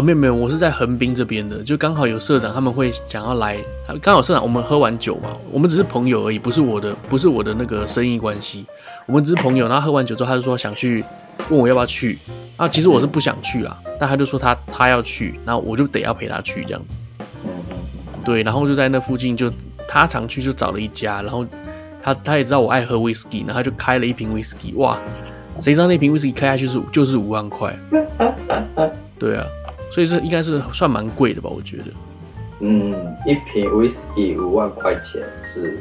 [0.00, 3.56] 没有没有，我是在横滨这边的，就刚好有社长他们会想要来，
[4.00, 8.66] 刚好社长我们喝完酒嘛，我们只是朋友而已，不是我的不是我的那个生意关系，
[9.06, 9.66] 我们只是朋友。
[9.66, 11.04] 然后喝完酒之后，他就说想去
[11.48, 12.18] 问我要不要去。
[12.56, 16.96] 啊，其实我是不想去啦，但他就说他他要去，然后我就得要陪他去这样子。
[18.22, 19.50] 对，然后就在那附近就
[19.88, 21.44] 他常去就找了一家，然后
[22.02, 25.00] 他他也知道我爱喝 whisky，然后他就开了一瓶 whisky，哇，
[25.58, 27.74] 谁知道那瓶 whisky 开下去是就是五万块。
[29.18, 29.46] 对啊，
[29.90, 31.84] 所以这应该是算蛮贵的吧，我觉得。
[32.60, 32.94] 嗯，
[33.26, 35.22] 一瓶 whisky 五万块钱
[35.52, 35.78] 是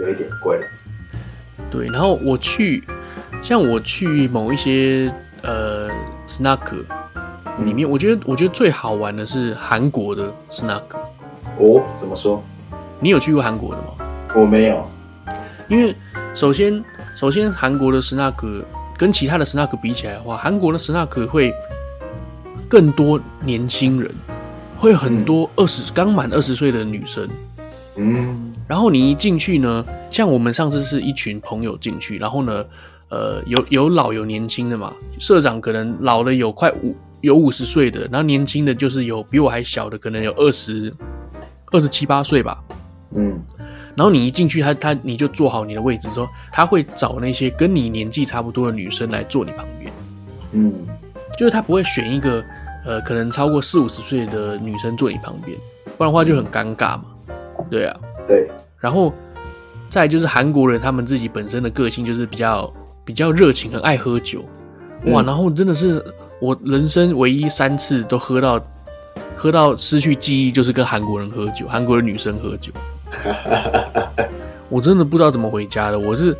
[0.00, 0.66] 有一点贵了。
[1.70, 2.84] 对，然后我去，
[3.42, 5.12] 像我去某一些。
[5.42, 5.88] 呃
[6.26, 6.82] ，Snack
[7.62, 10.82] 里面，我觉得我觉得最好玩的是韩国的 Snack。
[11.58, 12.42] 哦，怎么说？
[12.98, 13.88] 你有去过韩国的吗？
[14.34, 14.84] 我没有，
[15.68, 15.94] 因为
[16.34, 16.82] 首先
[17.14, 18.64] 首先韩国的 Snack
[18.96, 21.54] 跟其他的 Snack 比起来的话，韩国的 Snack 会
[22.68, 24.10] 更多年轻人，
[24.76, 27.28] 会很多二十刚满二十岁的女生。
[27.96, 32.64] 嗯，然后你一进去呢，像我们上次是一群朋友进去，然后呢。
[33.08, 40.92] 呃，有有老有年轻的嘛，社长可能老了有快五有五十岁的，然后年轻的就是有比我还小的，可能有二十
[41.70, 42.60] 二十七八岁吧。
[43.14, 43.40] 嗯，
[43.94, 49.92] 然后你一进去，他他你就坐好你的位置之后，他会找那些跟你年纪差不多的女生来坐你旁边。
[50.50, 50.74] 嗯，
[51.36, 52.44] 就是他不会选一个
[52.84, 55.56] 呃可能超过四五十岁的女生坐你旁边，
[55.96, 57.04] 不然的话就很尴尬嘛。
[57.70, 57.96] 对啊，
[58.26, 58.48] 对。
[58.78, 59.12] 然后
[59.88, 62.72] 再就是韩国人他们自己本身的个性就是比较。
[63.06, 64.44] 比较热情，很爱喝酒，
[65.12, 65.22] 哇！
[65.22, 66.04] 然后真的是
[66.40, 68.60] 我人生唯一三次都喝到
[69.36, 72.72] 喝到失去记忆，就是跟韩国人喝酒，韩国的女生喝酒。
[74.68, 75.96] 我真的不知道怎么回家的。
[76.00, 76.36] 我是，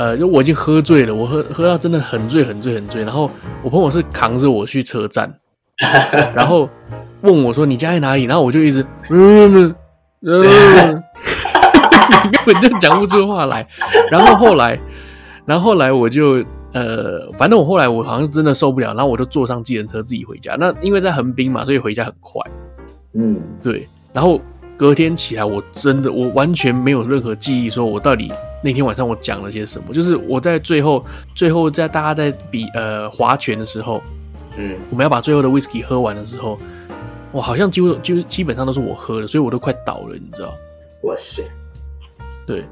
[0.00, 3.04] 呃，就我已经喝醉了，我喝喝到真的很醉很醉很醉。
[3.04, 3.30] 然后
[3.62, 5.30] 我朋友是扛着我去车站，
[6.34, 6.66] 然后
[7.20, 9.74] 问我说：“你家在哪里？”然后我就一直嗯
[10.22, 10.42] 嗯，
[12.32, 13.66] 根本就讲不出话来。
[14.10, 14.80] 然后后来，
[15.44, 20.56] 然后后来我就呃，反正我后来我好像真的受不了，然后我就坐上计程车自己回家。
[20.58, 22.40] 那因为在横滨嘛，所以回家很快。
[23.12, 23.86] 嗯，对。
[24.14, 24.40] 然后。
[24.80, 28.32] 隔天起来，我真的我完全没有任何记忆，说我到底
[28.64, 29.92] 那天晚上我讲了些什么。
[29.92, 34.00] 就是我在最后，最后在大家在比呃划拳的时候，
[34.56, 36.56] 嗯，我们要把最后的 whisky 喝完的时候，
[37.30, 40.50] 我好像几乎就是基本上都是我喝的，所以我都快倒了，你知道？
[41.02, 41.42] 哇塞，
[42.46, 42.64] 对，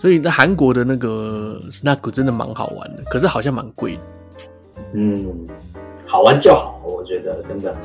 [0.00, 4.00] 所以在韩国的那个 snack 真的蛮好玩的，可是好像蛮贵的。
[4.94, 5.24] 嗯，
[6.04, 7.76] 好玩就好，我觉得真的。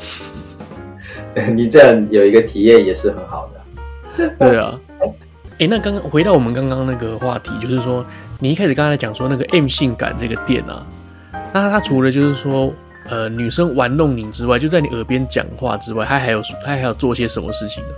[1.54, 3.50] 你这样有一个体验也是很好
[4.18, 4.80] 的， 对啊。
[5.54, 8.04] 哎、欸，那刚刚回到我们刚刚那个话题，就是说
[8.40, 10.86] 你一开始刚才讲说那个 M 性感这个店啊，
[11.54, 12.74] 那它除了就是说
[13.08, 17.90] 呃女生玩弄你之外，就在你耳边讲话之外，它还有它还有做些什么事情呢？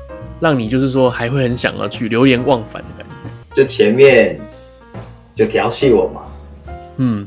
[0.41, 3.07] 让你就是说还会很想要去流连忘返的感
[3.55, 3.63] 觉？
[3.63, 4.37] 就前面
[5.33, 6.23] 就调戏我嘛，
[6.97, 7.25] 嗯，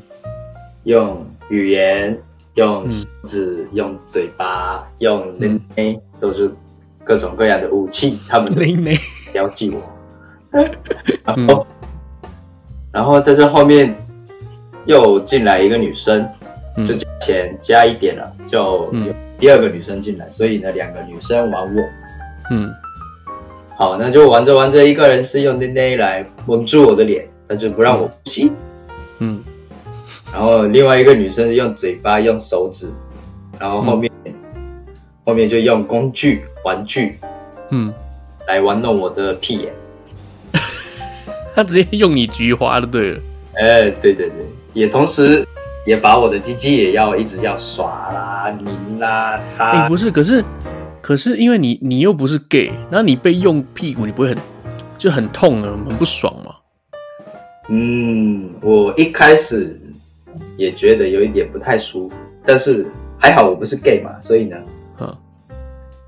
[0.84, 2.16] 用语言。
[2.58, 5.32] 用手指、嗯、用嘴巴、用
[5.76, 6.50] 内都是
[7.04, 8.18] 各种各样的武器。
[8.28, 8.96] 他们内内
[9.32, 9.80] 标记我，
[11.24, 11.66] 然后，
[12.22, 12.28] 嗯、
[12.92, 13.94] 然后在这后面
[14.86, 16.28] 又进来一个女生，
[16.76, 21.82] 嗯、就钱加一点了，就有第二个女生进来，所以呢，两个女生玩我。
[22.50, 22.74] 嗯，
[23.76, 28.52] 好，那就玩着玩着，一个人是用内内来蒙住我的脸，他就不让我呼吸。
[29.20, 29.40] 嗯。
[30.30, 32.86] 然后另外一个女生用嘴巴、用手指，
[33.58, 34.34] 然后后面、嗯、
[35.24, 37.18] 后面就用工具、玩具，
[37.70, 37.92] 嗯，
[38.46, 39.72] 来玩弄我的屁眼。
[41.56, 43.20] 他直接用你菊花就对了。
[43.54, 45.44] 哎，对对对，也同时
[45.86, 49.70] 也把我的鸡鸡也要一直要耍啦、拧啦、擦。
[49.70, 50.44] 哎，不是，可是
[51.00, 54.38] 可是因为你你又不是 gay，然后你被用屁股，你不会很
[54.98, 56.54] 就很痛啊，很不爽吗？
[57.70, 59.80] 嗯，我一开始。
[60.56, 62.86] 也觉得有一点不太舒服，但是
[63.18, 64.56] 还好我不是 gay 嘛，所以呢，
[65.00, 65.16] 嗯，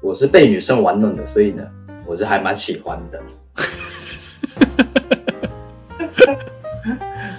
[0.00, 1.62] 我是被女生玩弄的，所以呢，
[2.06, 3.20] 我是还蛮喜欢的。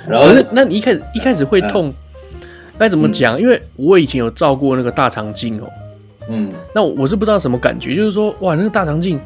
[0.08, 1.94] 然后，那你一开始一开始会痛，
[2.78, 3.40] 该、嗯、怎么讲？
[3.40, 5.68] 因为我以前有照过那个大肠镜哦，
[6.30, 9.20] 嗯，那我是不知道什么感觉，就是说，哇，那个大肠镜。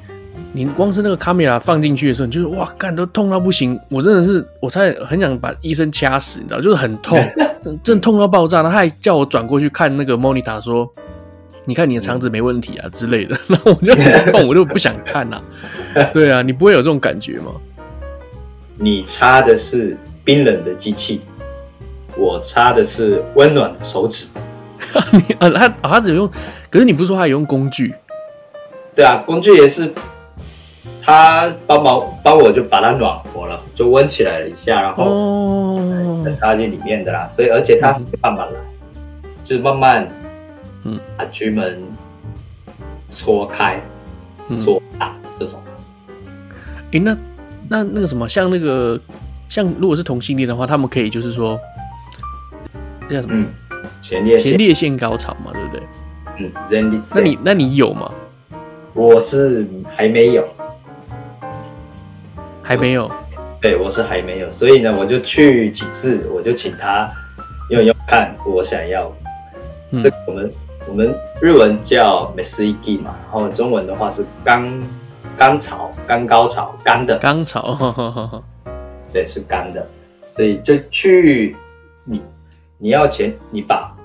[0.53, 3.77] 你光是那个 camera 放进去的时候，你就是哇，干都痛到不行。
[3.89, 7.19] 我真的是，我差点很想把医生掐死，你知道，就是很痛，
[7.83, 8.61] 真的痛到爆炸。
[8.61, 10.89] 然后他还叫我转过去看那个 monitor，说
[11.65, 15.41] ：“你看你的肠子没问题啊之类的。”然后我就很痛，我就不想看呐、
[15.95, 16.03] 啊。
[16.13, 17.51] 对啊，你不会有这种感觉吗？
[18.77, 21.19] 你插的是冰冷的机器，
[22.15, 24.27] 我插的是温暖的手指。
[25.11, 26.29] 你啊，他啊他只有用，
[26.69, 27.93] 可是你不是说他有用工具？
[28.95, 29.91] 对啊，工具也是。
[31.05, 35.79] 他帮忙帮我就把它暖和了，就温起来了一下，然后
[36.25, 37.29] 再插进里面的啦。
[37.31, 37.91] 所以而且它
[38.23, 38.59] 慢慢来，
[39.23, 40.09] 嗯、就是慢慢
[40.83, 41.79] 嗯把菊门
[43.11, 43.79] 搓开、
[44.57, 45.61] 搓大、嗯、这种。
[46.87, 47.17] 哎、欸，那
[47.69, 48.99] 那那个什么，像那个
[49.47, 51.59] 像如果是同性恋的话，他们可以就是说
[53.07, 53.45] 那叫什么、嗯、
[54.01, 55.83] 前列前列腺高潮嘛，对不对？
[56.39, 57.13] 嗯，前列腺。
[57.13, 58.11] 那你那你有吗？
[58.93, 60.43] 我是还没有。
[62.67, 63.09] 还没有，
[63.61, 67.07] 对，我是还没有，所以呢，我就去几次，我就请他
[67.69, 69.15] 用用看，我想要。
[69.91, 70.51] 嗯、这我们
[70.87, 74.83] 我们日文叫 “mesigi” 嘛，然后中文的话是刚
[75.37, 77.19] 刚潮、刚高潮、干的。
[77.19, 78.43] 刚潮呵呵呵，
[79.13, 79.87] 对，是干的，
[80.31, 81.55] 所以就去
[82.03, 82.19] 你
[82.79, 83.95] 你要钱，你把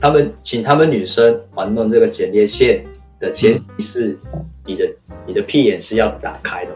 [0.00, 2.82] 他们请他们女生玩弄这个前列腺
[3.20, 4.18] 的前提是
[4.64, 6.70] 你的、嗯、你的屁眼是要打开的，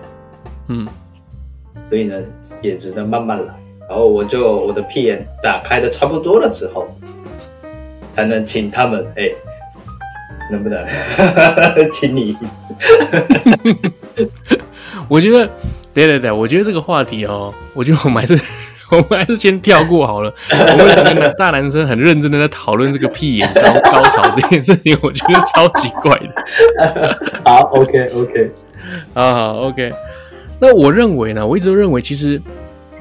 [0.69, 0.87] 嗯。
[1.89, 2.21] 所以呢，
[2.61, 3.55] 也只能慢慢来。
[3.89, 6.89] 然后我就我的屁眼打开的差不多了之后，
[8.11, 9.35] 才能请他们哎、欸，
[10.51, 10.85] 能不能
[11.91, 12.37] 请你？
[15.09, 15.49] 我觉得，
[15.95, 18.37] 对对对，我觉得这个话题哦，我觉得我们还是
[18.91, 20.35] 我们还是先跳过好了。
[20.51, 27.21] 我们两个大男生很认真的在讨论这个屁眼高高潮这件事情，我觉得超奇怪的。
[27.45, 28.51] 好，OK OK，
[29.15, 29.93] 好好 OK。
[30.59, 32.41] 那我认为呢，我一直都认为，其实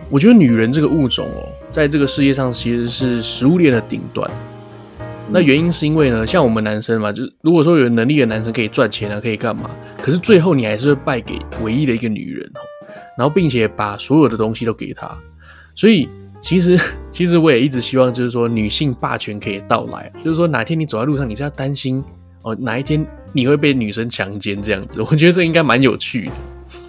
[0.09, 4.29] 我觉得女人这个物种哦，在这个世界上其实是食物链的顶端。
[5.29, 9.69] 那原因是因为呢，像我们男生嘛，就是如果说有能力的男生可以赚钱啊，可以干嘛？
[10.01, 12.59] 可是最后你还是会败给唯一的一个女人哦。
[13.17, 15.09] 然后并且把所有的东西都给她。
[15.73, 16.07] 所以
[16.41, 22.03] 其实其实我也一直希望，就是说女性霸权可以到来，就是说哪天你走在路上，你是要担心
[22.43, 25.01] 哦，哪一天你会被女生强奸这样子。
[25.01, 26.31] 我觉得这应该蛮有趣的。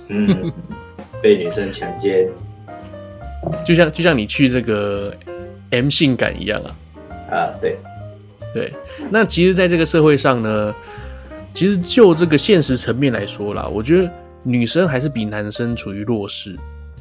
[0.09, 0.53] 嗯，
[1.23, 2.29] 被女生强奸，
[3.65, 5.15] 就像就像你去这个
[5.71, 6.71] M 性感一样啊。
[7.31, 7.77] 啊，对。
[8.55, 8.73] 对，
[9.11, 10.75] 那其实，在这个社会上呢，
[11.53, 14.11] 其实就这个现实层面来说啦，我觉得
[14.43, 16.57] 女生还是比男生处于弱势。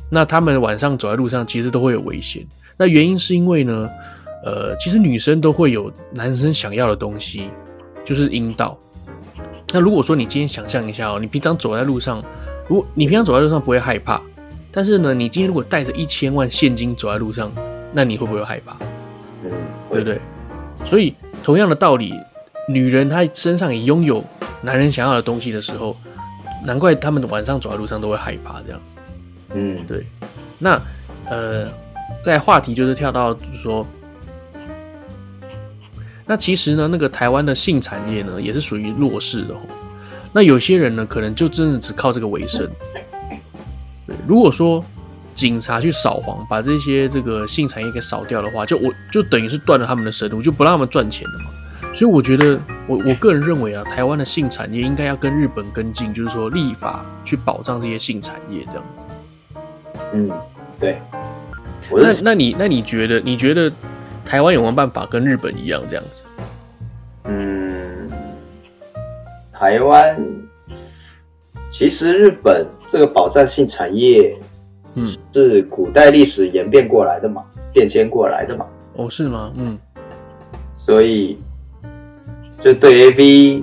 [0.10, 2.46] 那他们晚上走在路上，其实都会有危险。
[2.76, 3.90] 那原因是因为呢，
[4.44, 7.50] 呃，其实女生都会有男生想要的东西，
[8.04, 8.78] 就是阴道。
[9.74, 12.22] 那如果说你今天想象一下哦，你平常走在路上，
[12.68, 14.22] 如果你平常走在路上不会害怕，
[14.72, 17.52] 但是呢，你今天如果带着一千万现金走在路上，
[17.92, 18.76] 那你会不会害怕？
[19.44, 19.52] 嗯，
[19.90, 20.20] 对不对？
[20.86, 21.16] 所以。
[21.44, 22.12] 同样的道理，
[22.68, 24.24] 女人她身上也拥有
[24.64, 25.96] 男人想要的东西的时候，
[26.66, 28.96] 难怪他们晚上走在路上都会害怕这样子。
[29.54, 30.04] 嗯，对。
[30.58, 30.82] 那
[31.30, 31.68] 呃，
[32.24, 33.86] 在话题就是跳到就是说，
[36.26, 39.60] 那其实呢，那个台湾的性产业呢，也是属于弱势的哦。
[40.36, 42.70] 那有些人呢，可能就真的只靠这个为生。
[42.94, 43.06] 对，
[44.28, 44.84] 如果说
[45.34, 51.46] 警察去扫黄，把这些这个性产业给扫掉的话，就我就等于是断了他们的生路，就不让他们赚钱了嘛。
[51.94, 59.06] 所以我觉得，我我个人认为啊，台湾的性产业应该要跟日本跟进，就是说立法去保障这些性产业这样子。
[60.12, 60.30] 嗯，
[60.78, 61.00] 对。
[61.90, 63.72] 那那你那你觉得，你觉得
[64.26, 66.22] 台湾有没有办法跟日本一样这样子？
[67.24, 67.95] 嗯，
[69.58, 70.18] 台湾
[71.72, 74.36] 其实日本这个保障性产业。
[74.98, 78.66] 嗯，是古代历史演变过来的嘛，变迁过来的嘛。
[78.96, 79.52] 哦，是吗？
[79.56, 79.78] 嗯，
[80.74, 81.38] 所以
[82.64, 83.62] 就对 AV，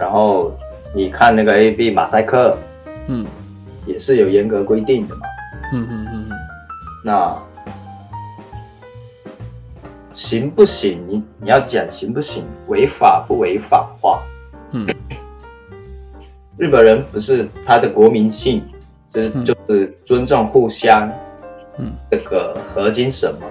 [0.00, 0.52] 然后
[0.92, 2.58] 你看那个 AV 马赛克，
[3.06, 3.24] 嗯，
[3.86, 5.22] 也是有严格规定的嘛。
[5.72, 6.36] 嗯嗯嗯嗯。
[7.04, 7.38] 那
[10.12, 10.98] 行不行？
[11.08, 12.42] 你你要讲行不行？
[12.66, 14.20] 违法不违法化？
[14.72, 14.86] 嗯，
[16.58, 18.62] 日本人不是他的国民性。
[19.12, 21.10] 就是就是尊重互相，
[21.78, 23.46] 嗯，这个核精神嘛，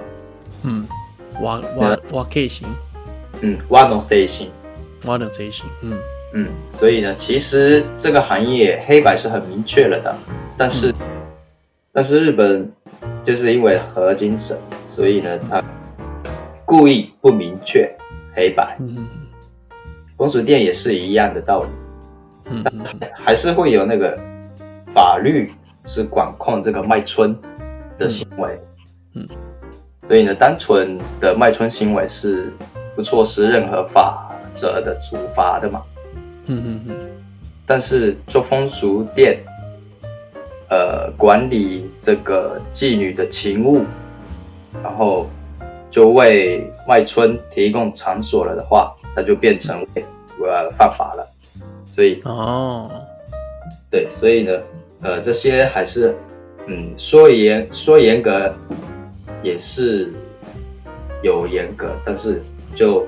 [0.63, 0.87] 嗯，
[1.41, 2.65] 哇哇哇，可以行，
[3.41, 4.49] 嗯，哇能谁行，
[5.03, 5.99] 哇能谁行，嗯。
[6.31, 10.15] 嗯，所以呢，其实这个行业黑白是很明确了的，
[10.57, 10.95] 但是、嗯、
[11.91, 12.71] 但是日本
[13.25, 15.61] 就是因为核精神，所以呢，他
[16.63, 17.93] 故意不明确
[18.33, 19.05] 黑白，嗯，
[20.19, 21.69] 风俗店也是一样的道理，
[22.51, 24.15] 嗯，但还是会有那个。
[24.91, 25.51] 法律
[25.85, 27.37] 是管控这个卖春
[27.95, 28.59] 的行为，
[29.13, 29.37] 嗯，嗯，
[30.07, 32.51] 所以呢，单纯的卖春行为是
[32.95, 35.83] 不错失任何法则的处罚的嘛，
[36.47, 36.95] 嗯嗯嗯。
[37.67, 39.37] 但是做风俗店，
[40.71, 43.85] 呃，管理这个妓女的情物，
[44.81, 45.29] 然后
[45.91, 49.85] 就为卖春提供场所了的话，那就变成
[50.41, 51.27] 呃犯法了。
[51.87, 52.89] 所以哦，
[53.89, 54.51] 对，所以呢。
[55.01, 56.13] 呃，这些还是，
[56.67, 58.53] 嗯，说严说严格，
[59.41, 60.11] 也是
[61.23, 62.43] 有严格，但是
[62.75, 63.07] 就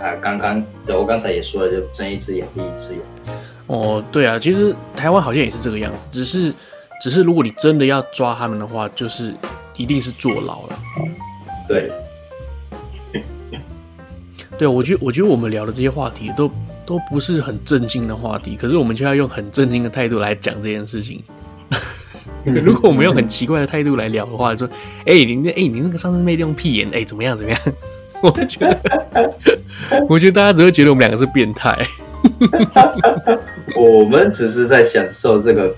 [0.00, 3.00] 啊，刚刚我刚才也说了，就睁一只眼闭一只眼。
[3.68, 6.52] 哦，对啊，其实台湾好像也是这个样子，只是
[7.00, 9.32] 只是如果你真的要抓他们的话，就是
[9.76, 10.78] 一定是坐牢了。
[11.68, 11.88] 对，
[14.58, 16.50] 对，我觉得我觉得我们聊的这些话题都。
[16.88, 21.22] 都不是很正经的话题，可是我们却要用很正经的态度来讲这件事情。
[22.64, 24.66] 如果我们用很奇怪的态度来聊的话，说
[25.04, 27.60] ：“哎、欸，你那哎、欸，你那个上次没用屁眼，哎、欸，怎么样怎么样？”
[28.22, 29.36] 我觉得，
[30.08, 31.78] 我觉得大家只会觉得我们两个是变态。
[33.76, 35.70] 我们只是在享受这个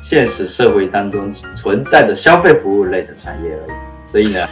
[0.00, 3.72] 现实社会当中存在的消费服务类的产业而已。
[4.12, 4.46] 所以呢，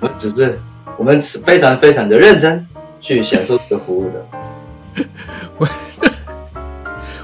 [0.00, 0.58] 我只是
[0.96, 2.66] 我们是非常非常的认真
[3.00, 4.26] 去享受这个服务的。
[5.58, 5.68] 我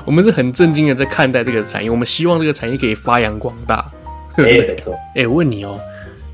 [0.04, 3.90] 我们是很正经的在看待这个产业，我们希望这个产业可以发扬光大。
[4.36, 4.94] 哎，没错。
[5.14, 5.78] 哎，我问你哦，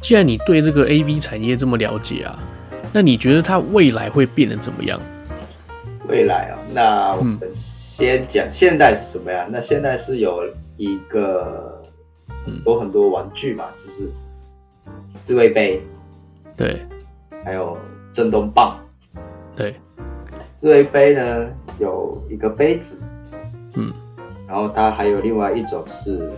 [0.00, 2.38] 既然你对这个 AV 产业这么了解啊，
[2.92, 5.00] 那你觉得它未来会变得怎么样？
[6.08, 9.46] 未来啊、哦，那我们先讲现代是什么样？
[9.50, 10.44] 那现在是有
[10.76, 11.82] 一个
[12.46, 14.10] 很多很多玩具嘛，就是
[15.22, 15.82] 自慰杯，
[16.56, 16.80] 对，
[17.48, 17.78] 还有
[18.12, 18.78] 震动棒，
[19.56, 19.74] 对。
[20.54, 21.46] 自慰杯呢，
[21.78, 23.00] 有一个杯子，
[23.74, 23.90] 嗯，
[24.46, 26.30] 然后它还有另外一种是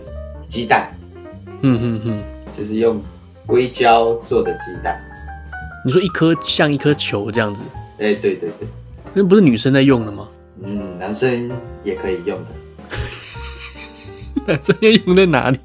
[0.47, 0.89] 鸡蛋，
[1.63, 2.23] 嗯嗯嗯，
[2.57, 2.97] 就是用
[3.45, 5.01] 硅胶做的鸡蛋。
[5.83, 7.65] 你说一颗像一颗球这样子？
[7.99, 8.65] 哎，对对对，
[9.13, 10.29] 那不是女生在用的吗？
[10.63, 11.51] 嗯，男生
[11.83, 12.47] 也可以用的。
[14.47, 15.59] 男生要用在哪里？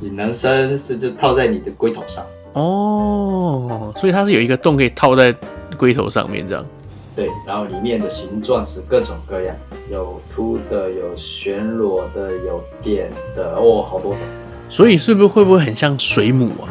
[0.00, 2.22] 你男生是就套在你的龟头上。
[2.56, 5.34] 哦，所以它是有一个洞可以套在
[5.76, 6.64] 龟头上面这样。
[7.14, 9.54] 对，然后里面的形状是各种各样，
[9.90, 14.20] 有凸的，有旋螺的，有点的，哦，好多种。
[14.70, 16.64] 所以是不是会不会很像水母啊？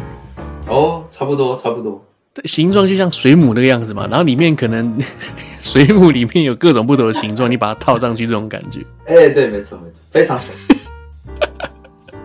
[0.68, 2.04] 哦，差不多，差不多。
[2.34, 4.08] 对，形状就像水母那个样子嘛。
[4.10, 4.98] 然后里面可能
[5.62, 8.80] 水母里面有各种不同的形状，你把它套上去，这种感觉。
[9.06, 10.58] 哎，对，没错，没错，非常爽，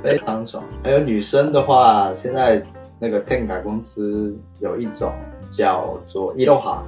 [0.03, 0.65] 非常爽。
[0.83, 2.63] 还有女生的话，现在
[3.01, 5.13] 那个 Tenga 公司有一种
[5.51, 6.85] 叫做伊洛哈。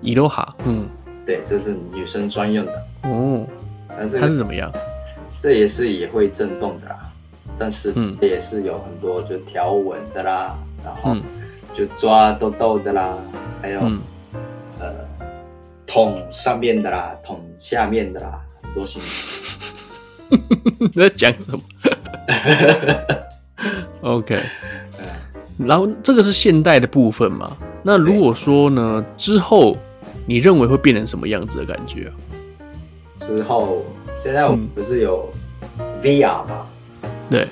[0.00, 0.88] 伊洛哈，嗯，
[1.26, 3.46] 对，这是女生专用的哦。
[3.88, 4.72] 但是它是怎么样？
[5.40, 6.98] 这也是也会震动的啦，
[7.58, 11.16] 但是也是有很多就条纹的啦，然后
[11.74, 13.18] 就抓痘痘的啦，
[13.60, 14.00] 还有、嗯、
[14.78, 14.94] 呃
[15.86, 19.02] 桶上面的啦，桶下面的啦，很多型。
[20.78, 21.60] 你在讲什么？
[24.02, 24.40] OK，
[25.58, 27.56] 然后这个是现代的部分嘛？
[27.82, 29.76] 那如果说呢之后？
[30.30, 32.12] 你认为会变成什么样子的感觉啊？
[33.20, 33.82] 之后，
[34.22, 35.26] 现在我们不是有
[36.02, 36.66] VR 吗？
[37.02, 37.48] 嗯、对。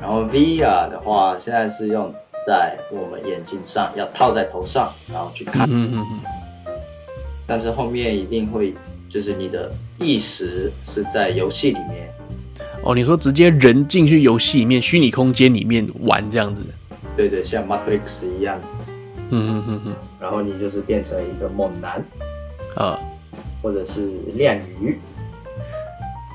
[0.00, 2.10] 然后 VR 的话，现在是用
[2.46, 5.68] 在我们眼睛上，要套在头上，然后去看。
[5.70, 6.74] 嗯嗯嗯。
[7.46, 8.72] 但是后面一定会，
[9.10, 12.08] 就是你的意识是在游戏里面。
[12.82, 16.62] 哦，你说直接人进去游戏里面，虚拟空间里面玩这样子？
[17.16, 18.58] 对对，像 Matrix 一样。
[19.30, 22.04] 嗯嗯嗯嗯，然后你就是变成一个猛男，
[22.76, 22.98] 啊，
[23.62, 25.00] 或者是靓女，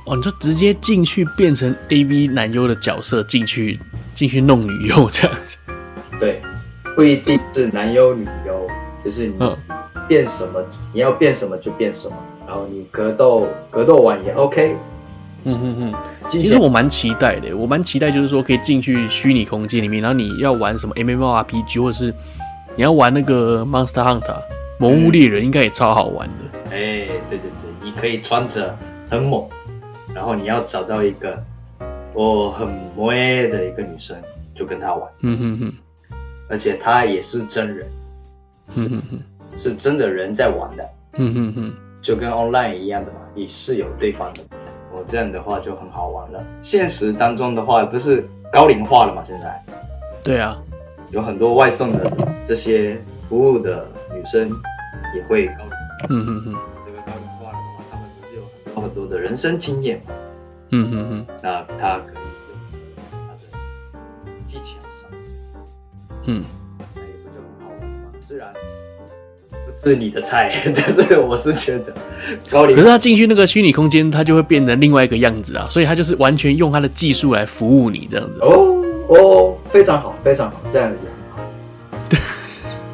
[0.05, 3.79] 哦，你就直接进去变成 AV 男优的角色，进去
[4.13, 5.59] 进去弄女优 这样子。
[6.19, 6.41] 对，
[6.95, 8.67] 不一定是男优女优，
[9.05, 9.33] 就是你
[10.07, 10.61] 变什么，
[10.91, 12.15] 你要变什么就变什么，
[12.47, 14.75] 然后你格斗格斗完也 OK。
[15.45, 15.93] 嗯嗯嗯，
[16.29, 22.13] 其实我蛮期待的，我蛮期待就是说可以进去虚拟空间里面，然后你要玩什么 MMORPG 或者是。
[22.75, 24.41] 你要玩那个 Monster Hunter
[24.77, 26.59] 魔物猎人，应该也超好玩的。
[26.71, 28.73] 哎、嗯，对对对，你可以穿着
[29.09, 29.45] 很猛，
[30.15, 31.43] 然后你要找到一个
[32.13, 33.09] 我很萌
[33.51, 34.15] 的一个女生，
[34.55, 35.11] 就跟她玩。
[35.23, 36.17] 嗯哼哼，
[36.47, 37.87] 而且她也是真人，
[38.77, 39.19] 嗯哼哼，
[39.57, 40.89] 是真的人在玩的。
[41.17, 44.41] 嗯哼哼，就跟 Online 一样的嘛，你是有对方的。
[44.91, 46.43] 我这样的话就很好玩了。
[46.61, 49.23] 现实当中的话，不是高龄化了吗？
[49.25, 49.63] 现在。
[50.23, 50.57] 对啊。
[51.11, 52.11] 有很多外送的
[52.45, 54.47] 这些服务的女生
[55.15, 55.71] 也会高龄，
[56.09, 59.99] 嗯嗯嗯，这个高龄化的话，他们不是有很多很多的人生经验，
[60.69, 62.21] 嗯嗯嗯，那他可以
[62.51, 65.09] 用他的技巧上，
[66.25, 66.43] 嗯，
[69.73, 71.93] 是你的菜， 但是我是觉得
[72.49, 78.75] 高龄，可是他进去那个虚拟空间，他就会变成另外一个样子啊，所以他就是完全用他的技术来服务你这样子哦。
[79.07, 81.51] 哦，非常好，非常好，这样子也很好。
[82.09, 82.19] 对，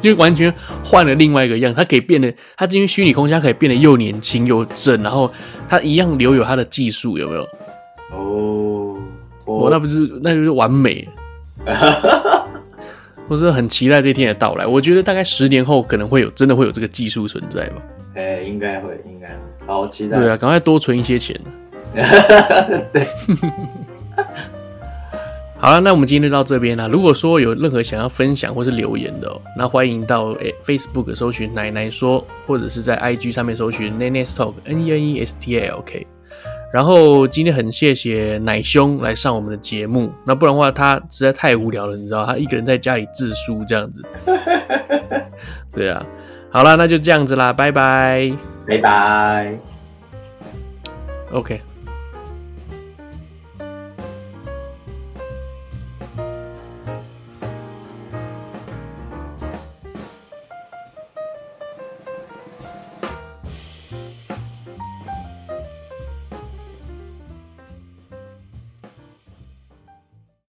[0.00, 0.52] 就完全
[0.82, 5.30] 换了另外一个样，他可以变得，他进入虚拟空间可以变得又年轻又正，然后
[5.68, 7.42] 他一样留有他的技术，有没有？
[8.12, 8.96] 哦，
[9.44, 11.06] 哦，哦，那不是，那就是完美。
[13.28, 14.66] 我是很期待这一天的到来。
[14.66, 17.82] 我觉得大概十年后可能会有，真的会有这个技术存在吧？
[18.14, 19.34] 哎、欸，应该会，应该会。
[19.66, 20.20] 好期待。
[20.20, 21.38] 对啊，赶快多存一些钱。
[22.92, 23.06] 对。
[25.58, 26.88] 好了，那我们今天就到这边了。
[26.88, 36.06] 如果说有任何想要分享或是留言的，那欢迎到诶 Facebook 搜寻奶奶说，或者是在 IG 上面搜寻 Nenestalk N E N E S T A L K。
[36.76, 44.04] 然后今天很谢谢奶兄来上我们的节目，那不然的话他实在太无聊了，你知道，他一个人在家里自述这样子。
[45.72, 46.04] 对啊，
[46.50, 48.30] 好了，那就这样子啦，拜拜，
[48.68, 49.58] 拜拜
[51.32, 51.75] ，OK。